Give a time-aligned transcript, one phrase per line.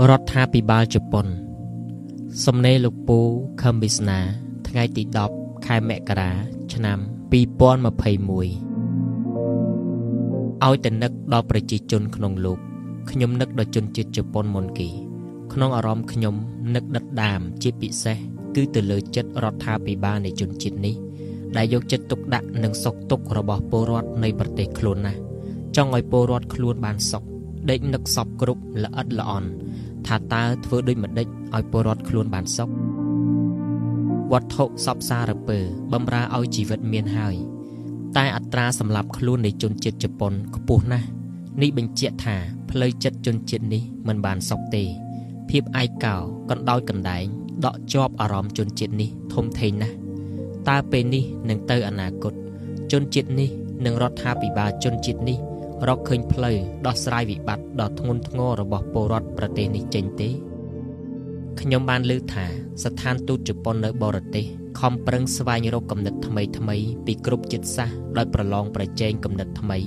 [0.00, 1.26] រដ្ឋាភិបាលជប៉ុន
[2.44, 3.18] សំណេរលោកពូ
[3.62, 4.18] ខឹមវិស្នា
[4.68, 5.02] ថ្ងៃទី
[5.34, 6.30] 10ខែមករា
[6.72, 6.98] ឆ្នាំ
[7.32, 7.32] 2021
[10.64, 12.58] ឲ្យតែនឹកដល់ប្រជាជនក្នុងលោក
[13.10, 14.88] ខ្ញុំនឹកដល់ជនជាតិជប៉ុនមុនគេ
[15.52, 16.34] ក្នុងអារម្មណ៍ខ្ញុំ
[16.74, 18.16] នឹកដិតដាមជាពិសេស
[18.54, 20.94] គឺទៅលើចិត្តរដ្ឋាភិបាលនៃជនជាតិនេះ
[21.56, 25.20] ដែលយកចិត្តទុកដាក់និងសុខទុក្ខរបស់ពលរដ្ឋនៃប្រទេសខ្លួនណាស់
[25.76, 27.24] ចង់ឲ្យពលរដ្ឋខ្លួនបានសុខ
[27.70, 29.48] ដេកនឹកសពគ្រប់ល្អិតល្អន់
[30.08, 32.70] ថាតើធ្វើដូចម្ដេចឲ្យពលរដ្ឋខ្លួនបានសុខ
[34.32, 35.58] វត្ថុសពសារពើ
[35.92, 37.36] បំរើឲ្យជីវិតមានហើយ
[38.16, 41.06] តែអត្រាសម្លាប់ខ្លួននៃជនជាតិជប៉ុនខ្ពស់ណាស់
[41.62, 42.36] នេះបញ្ជាក់ថា
[42.70, 44.84] ផ្លូវចិត្តជនជាតិនេះមិនបានសុខទេ
[45.50, 46.16] ភាពឯកោ
[46.50, 47.24] កណ្ដោចកណ្ដែង
[47.64, 49.96] ដកជាប់អារម្មណ៍ជនជាតិនេះធំធេងណាស់
[50.68, 52.32] តើពេលនេះនឹងទៅអនាគត
[52.92, 53.50] ជនជាតិនេះ
[53.84, 55.38] និងរដ្ឋាភិបាលជនជាតិនេះ
[55.88, 60.28] រកឃើញផ្លូវដោះស្រាយវិបត្តិដ៏ធ្ងន់ធ្ងររបស់ពលរដ្ឋប្រទេសនេះចេញទេ
[61.60, 62.46] ខ្ញុំបានលើកថា
[62.84, 64.46] ស្ថានទូតជប៉ុននៅបរទេស
[64.80, 69.78] ខំប្រឹងស្វែងរកគំនិតថ្មីថ្មីពីគ្រប់ជាតិសាសន៍ដោយប្រឡងប្រជែងគំនិតថ្មី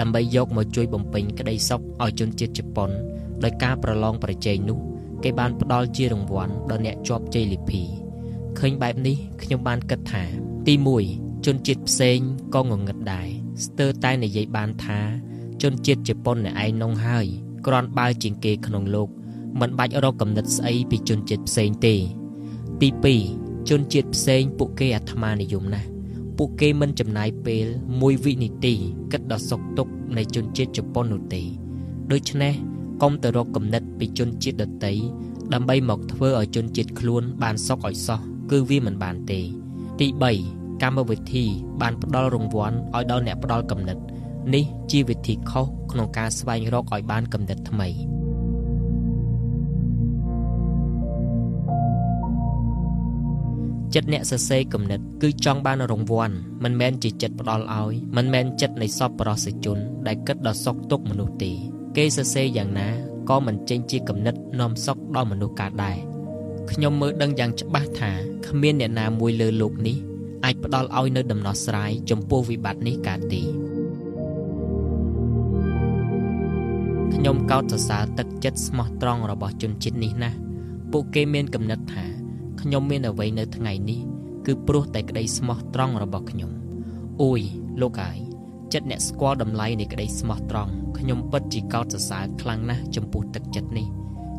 [0.00, 2.90] ដើម្បីយកមកជួយបំពេញក្តីសុខឲ្យជនជាតិជប៉ុន
[3.44, 4.78] ដោយការប្រឡងប្រជែងនោះ
[5.24, 7.82] គេបានផ្ដល់ជារង្វាន់ដល់អ្នកជាប់ជ័យលាភី
[8.58, 10.24] ឃើញបែបនេះខ្ញុំបានគិតថា
[10.66, 10.74] ទី
[11.10, 12.18] 1ជនជាតិផ្សេង
[12.54, 13.28] ក៏ងងឹតដែរ
[13.64, 15.00] ស្ទើរតែនិយាយបានថា
[15.62, 17.26] ជនជាតិជប៉ុនអ្នកឯងនងហើយ
[17.66, 19.08] គ្រាន់បើជាងគេក្នុងលោក
[19.60, 21.94] មិនបាច់រកកំណត់ស្អីពីជនជាតិផ្សេងទេ
[22.80, 22.88] ទី
[23.32, 25.88] 2ជនជាតិផ្សេងពួកគេអាត្មានិយមណាស់
[26.36, 28.74] ពួកគេមិនចំណាយពេល1វិនាទី
[29.12, 31.42] គិតដល់សុខទុក្ខនៃជនជាតិជប៉ុននោះទេ
[32.12, 32.54] ដូច្នេះ
[33.02, 34.92] កុំទៅរកគំនិតពីជនជាតិដទៃ
[35.54, 39.40] ដើម្បីមកធ្វើឲ្យជនជាតិខ្លួនបានសុខឲ្យសោះគឺវាមិនបានទេ
[40.00, 40.06] ទី
[40.44, 41.44] 3កម្មវិធី
[41.80, 43.98] បានផ្ដល់រង្វាន់ឲ្យដល់អ្នកផ្ដល់គំនិត
[44.54, 47.88] នេះជាវិធីខុសក្នុងការស្វែងរកឲ្យបានកំណត់ថ្មី
[53.94, 56.34] ចិត្តអ្នកសរសេរគំនិតគឺចង់បានរង្វាន់
[56.64, 61.52] មិនមែនជាចិត្តផ្ដល់ឲ្យមិនមែនចិត្តនៃសពប្រសិជន ដែលគិតដល់សុខទុក្ខមនុស្សទេ
[61.96, 62.88] គេសរសេរយ៉ាងណា
[63.28, 65.96] ក៏មិនចេញជាគំនិតនាំសុខដល់មនុស្សកើតដែរ
[66.70, 68.10] ខ្ញុំមើលដឹងយ៉ាងច្បាស់ថា
[68.46, 69.96] គ្មានអ្នកណាមួយលើលោកនេះ
[70.44, 73.42] អាចផ្ដល់ឲ្យនៅដំណោះស្រាយចំពោះវិបត្តិនេះកើតទេ
[77.28, 80.36] ខ្ញុំកោតសរសើរទឹកចិត្តស្មោះត្រង់របស់ជនជាតិនេះណាស់
[80.92, 82.04] ពួកគេមានគំនិតថា
[82.60, 84.00] ខ្ញុំមានអ្វីនៅថ្ងៃនេះ
[84.46, 86.50] គឺព្រោះតែក្តីស្មោះត្រង់របស់ខ្ញុំ
[87.22, 87.40] អូយ
[87.80, 88.18] លោកអាយ
[88.72, 93.86] ចិត្តអ្នកស្គាល់តម្លៃនៃក្តីស្មោះត្រង់ខ្ញុំពិតជាកោតសរសើរខ្លាំងណាស់ចំពោះទឹកចិត្តនេះ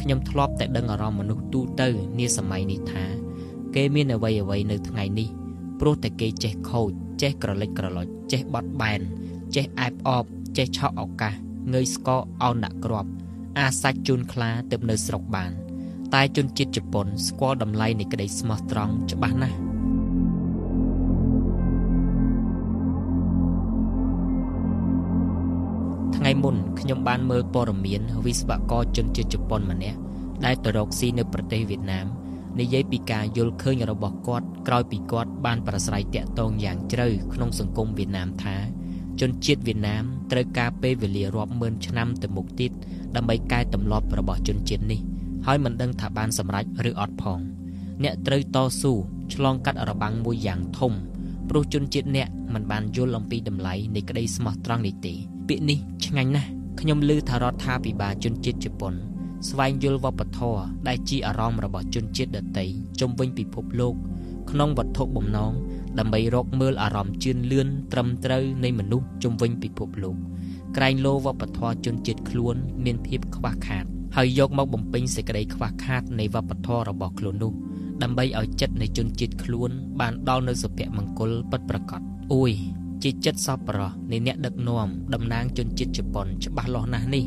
[0.00, 3.04] ខ្ញុំធ្លាប់តែដឹងអារម្មណ៍មនុស្សទូទៅនាសម័យនេះថា
[3.74, 5.28] គេមានអ្វីអ្វីនៅថ្ងៃនេះ
[5.80, 6.90] ព្រោះតែគេចេះខូច
[7.22, 9.00] ចេះក្រលិចក្រឡុចចេះបត់បែន
[9.54, 10.24] ចេះអែបអប
[10.56, 12.08] ចេះឆក់ឱកាស ងើយស្ក
[12.42, 13.10] អោនដាក់គ្រាប់
[13.58, 15.52] អាសាច់ជូនខ្លាទៅនៅស្រុកបាន
[16.14, 19.56] តែជនជាតិជប៉ុនស្គាល់តម្លៃនៃក្តីស្មោះត្រង់ច្បាស់ណាស់
[26.16, 29.98] ថ្ងៃមុនខ្ញុំបានមើលព័ត៌មានវិស្វករជនជាតិជប៉ុនម្នាក់
[30.44, 32.06] ដែលទៅរកស៊ីនៅប្រទេសវៀតណាម
[32.60, 38.56] និយាយពីការយល់ឃើញរបស់គាត់ក្រោយពីគាត់បានប្រស្រ័យតាក់ទងយ៉ាងជ្រៅក្នុងសង្គមវៀតណាមថា
[39.20, 42.72] ជនជាតិវៀតណាមត្រូវការពេលវេលារាប់ម៉ឺនឆ្នាំទៅមុខទៀត
[43.16, 45.00] ដើម្បីកែតម្លាប់របស់ជនជាតិនេះ
[45.46, 47.38] ហើយមិនដឹងថាបានសម្រេចឬអត់ផង
[48.02, 48.92] អ្នកត្រូវតស៊ូ
[49.34, 50.92] ឆ្លងកាត់របាំងមួយយ៉ាងធំ
[51.48, 55.14] ព្រោះជនជាតិអ្នកមិនបានយល់អំពីតម្លៃនៃក្តីស្មោះត្រង់នេះទេ
[55.48, 56.48] ពាក្យនេះឆ្ងាញ់ណាស់
[56.80, 58.94] ខ្ញុំឮថារដ្ឋាភិបាលជនជាតិជប៉ុន
[59.48, 62.64] ស្វែងយល់វប្បធម៌ដែលជាអារម្មណ៍របស់ជនជាតិដទៃ
[63.00, 63.94] ជំវិញពិភពលោក
[64.50, 65.52] ក្នុងវត្ថុបំណង
[65.98, 70.16] ដើម្បីរកមើលអារម្មណ៍ជឿនលឿនត្រឹមត្រូវនៃមនុស្សជំវិញពិភពលោក
[70.76, 73.84] ក្រែងលោវប្បធម៌ជនជាតិខ្លួនមានភាពខ្វះខាត
[74.16, 77.52] ហើយយកមកបំពេញសេចក្តីខ្វះខាតនៃវប្បធម៌របស់ខ្លួននោះ
[78.02, 82.00] ដើម្បីឲ្យចិត្តនៃជនជាតិខ្លួនបានដល់នៅសុភមង្គលពិតប្រាកដ
[82.34, 82.52] អួយ
[83.02, 87.24] ជាចិត្តសប្បុរសនៃអ្នកដឹកនាំតំណាងជនជាតិជប៉ុនច្បាស់លាស់ណាស់នេះ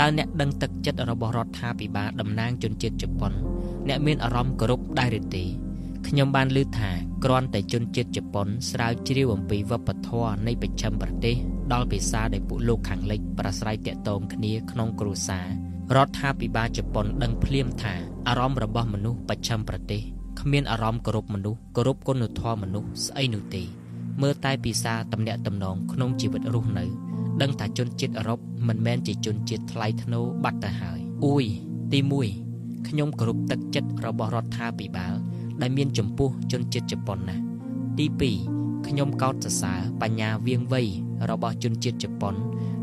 [0.00, 3.32] តើអ្នកដឹងទឹកចិត្តរបស់រដ្ឋាភិបាលតំណាងជនជាតិជប៉ុន
[3.88, 5.44] អ្នកមានអារម្មណ៍គោរពដែរឬទេ
[6.08, 6.90] ខ្ញុំបានលើកថា
[7.24, 11.36] គ្រាន់តែជនជាតិជប៉ុនស្រាវជ្រាវអំពីវប្បធម៌នៃប្រចាំប្រទេស
[11.72, 15.46] ដល់ភាសាដែលពួកលោកខាងលិចប្រស្រ័យតាក់ទងគ្នាក្នុងគ្រួសារ
[15.96, 17.94] រដ្ឋាភិបាលជប៉ុនដឹងភ្លាមថា
[18.28, 20.02] អារម្មណ៍របស់មនុស្សប្រចាំប្រទេស
[20.40, 23.62] គ្មានអារម្មណ៍គោរពមនុស្សគោរពគុណធម៌មនុស្សស្អីនោះទេ
[24.22, 26.84] មើលតែភាសាតំណាក់តំណងក្នុងជីវិតរស់នៅ
[27.42, 28.38] ដឹងថាជនជាតិអឺរ៉ុប
[28.68, 31.44] មិនមែនជាជនជាតិថ្លៃថ្នូរបាត់ទៅហើយអ៊ុយ
[31.92, 32.00] ទី
[32.44, 35.14] 1ខ្ញុំគោរពទឹកចិត្តរបស់រដ្ឋាភិបាល
[35.60, 37.36] ដែលមានចំពោះជនជាតិជប៉ុនណា
[37.98, 38.06] ទី
[38.46, 40.82] 2ខ្ញុំកោតសរសើរបញ្ញាវៀងវៃ
[41.30, 42.34] របស់ជនជាតិជប៉ុន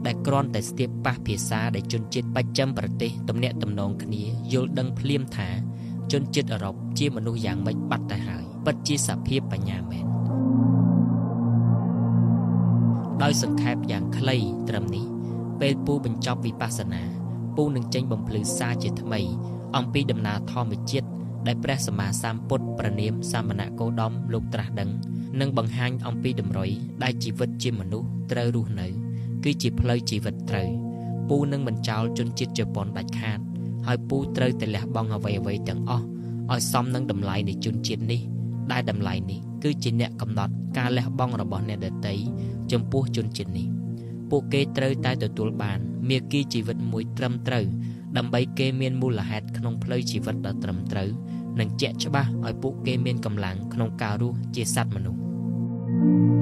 [0.06, 4.24] ដែលគ្រាន់តែស្ទាបប៉ះភាសាដែលជនជាតិបច្ចឹមប្រទេសទំនាក់ទំនងគ្នា
[4.54, 5.50] យល់ដឹងភ្លាមថា
[6.12, 10.06] ជនជាតិអឺរ៉ុបជាមនុស្សយ៉ាងម៉េចបាត់ទៅហើយពិតជាសភាពបញ្ញាមែន
[13.24, 14.38] ដោយសង្ខេបយ៉ាងខ្លី
[14.70, 15.06] ត្រឹមនេះ
[15.60, 17.02] ពេលពូបញ្ចប់វិបស្សនា
[17.56, 19.22] ពូនឹងចេញបំភ្លឺសារជាថ្មី
[19.78, 21.08] អំពីដំណើរធម្មជាតិ
[21.48, 24.90] ដែលព្រះសម្មាសម្ពុទ្ធប្រនាមសាមណគោដមលោកត្រាស់ដឹង
[25.40, 26.70] និងបង្ហាញអំពីតម្រុយ
[27.04, 28.88] ដែលជីវិតជាមនុស្សត្រូវរស់នៅ
[29.44, 30.70] គឺជាផ្លូវជីវិតត្រូវ
[31.30, 33.40] ពូនឹងមិនចោលជនជាតិជប៉ុនដាច់ខាត
[33.88, 36.06] ហើយពូត្រូវតែលះបង់អ្វីអ្វីទាំងអស់
[36.52, 38.22] ឲ្យសមនឹងតម្លៃនៃជនជាតិនេះ
[38.72, 42.14] ដែលតម្លៃនេះគឺជាអ្នកកំណត់ការលះបង់របស់អ្នកដទៃ
[42.72, 43.68] ចំពោះជនជាតិនេះ
[44.30, 47.66] ពួកគេត្រូវតែទទួលបានមាគ៌ាជីវិតមួយត្រឹមត្រូវ
[48.18, 51.10] ដើម្បីគេមានមូលហេតុក្នុងផ្លូវជីវិតដ៏ត្រឹមត្រូវ
[51.60, 55.20] និងជាក់ច្បាស់ឲ្យពួកគេមានកម្លាំងក្នុងការរស់ជាសត្វមនុស្ស។